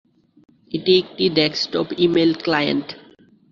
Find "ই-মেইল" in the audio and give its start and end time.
1.97-2.31